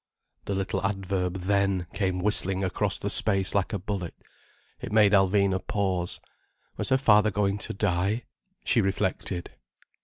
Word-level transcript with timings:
The 0.45 0.55
little 0.55 0.83
adverb 0.83 1.41
then 1.41 1.85
came 1.93 2.21
whistling 2.21 2.63
across 2.63 2.97
the 2.97 3.07
space 3.07 3.53
like 3.53 3.71
a 3.71 3.77
bullet. 3.77 4.15
It 4.79 4.91
made 4.91 5.11
Alvina 5.11 5.59
pause. 5.67 6.19
Was 6.75 6.89
her 6.89 6.97
father 6.97 7.29
going 7.29 7.59
to 7.59 7.73
die? 7.75 8.23
She 8.63 8.81
reflected. 8.81 9.51